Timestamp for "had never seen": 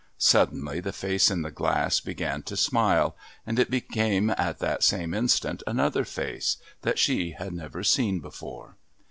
7.37-8.19